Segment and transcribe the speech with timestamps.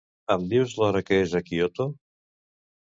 [0.35, 1.91] Em dius l'hora que és a Kyoto?